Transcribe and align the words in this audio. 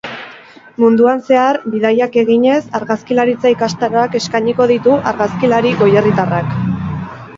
Munduan 0.83 1.19
zehar 1.33 1.59
bidaiak 1.73 2.17
eginez, 2.21 2.57
argazkilaritza 2.79 3.51
ikastaroak 3.57 4.19
eskainiko 4.21 4.67
ditu 4.73 4.97
argazkilari 5.13 5.75
goierritarrak. 5.83 6.57